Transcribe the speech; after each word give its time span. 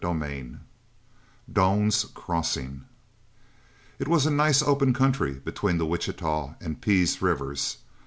CHAPTER 0.03 0.25
IX 0.25 0.49
DOAN'S 1.53 2.05
CROSSING 2.15 2.85
It 3.99 4.07
was 4.07 4.25
a 4.25 4.31
nice 4.31 4.63
open 4.63 4.93
country 4.95 5.33
between 5.33 5.77
the 5.77 5.85
Wichita 5.85 6.55
and 6.59 6.81
Pease 6.81 7.21
rivers. 7.21 7.77